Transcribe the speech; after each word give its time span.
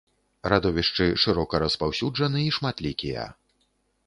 Радовішчы 0.53 1.05
шырока 1.23 1.61
распаўсюджаны 1.65 2.39
і 2.47 2.55
шматлікія. 2.59 3.29